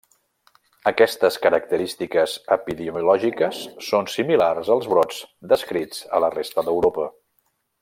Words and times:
Aquestes 0.91 1.35
característiques 1.43 2.33
epidemiològiques 2.55 3.61
són 3.89 4.09
similars 4.15 4.73
als 4.77 4.89
brots 4.95 5.21
descrits 5.55 6.03
a 6.19 6.25
la 6.27 6.33
resta 6.39 6.67
d'Europa. 6.71 7.09